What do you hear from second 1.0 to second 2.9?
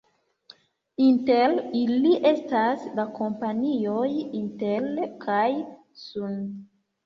Inter ili estas